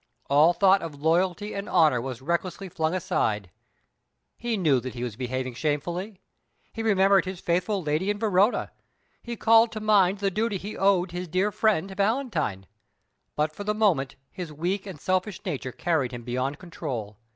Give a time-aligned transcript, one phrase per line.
[0.31, 3.51] All thought of loyalty and honour was recklessly flung aside.
[4.35, 6.19] He knew he was behaving shamefully.
[6.73, 8.71] He remembered his faithful lady in Verona;
[9.21, 12.65] he called to mind the duty he owed his dear friend Valentine.
[13.35, 17.19] But for the moment his weak and selfish nature carried him beyond control.